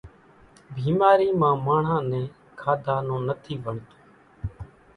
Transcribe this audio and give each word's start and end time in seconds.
ڀيمارِي 0.81 1.29
مان 1.41 1.55
ماڻۿان 1.65 2.03
نين 2.11 2.25
کاڌا 2.61 2.95
نون 3.07 3.21
نٿِي 3.27 3.53
وڻتون۔ 3.63 3.99